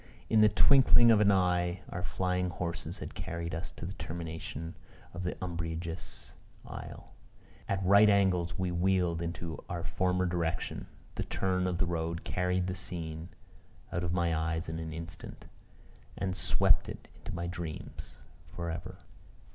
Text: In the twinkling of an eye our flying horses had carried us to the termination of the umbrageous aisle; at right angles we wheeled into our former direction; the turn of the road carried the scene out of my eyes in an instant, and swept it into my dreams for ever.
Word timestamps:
In 0.31 0.41
the 0.41 0.49
twinkling 0.49 1.11
of 1.11 1.21
an 1.21 1.31
eye 1.31 1.83
our 1.89 2.01
flying 2.01 2.49
horses 2.49 2.97
had 2.97 3.13
carried 3.13 3.53
us 3.53 3.71
to 3.73 3.85
the 3.85 3.93
termination 3.93 4.75
of 5.13 5.21
the 5.21 5.37
umbrageous 5.43 6.31
aisle; 6.65 7.13
at 7.69 7.85
right 7.85 8.09
angles 8.09 8.57
we 8.57 8.71
wheeled 8.71 9.21
into 9.21 9.63
our 9.69 9.83
former 9.83 10.25
direction; 10.25 10.87
the 11.13 11.23
turn 11.23 11.67
of 11.67 11.77
the 11.77 11.85
road 11.85 12.23
carried 12.23 12.65
the 12.65 12.73
scene 12.73 13.29
out 13.91 14.03
of 14.03 14.11
my 14.11 14.35
eyes 14.35 14.67
in 14.67 14.79
an 14.79 14.91
instant, 14.91 15.45
and 16.17 16.35
swept 16.35 16.89
it 16.89 17.07
into 17.17 17.35
my 17.35 17.45
dreams 17.45 18.15
for 18.47 18.71
ever. 18.71 18.97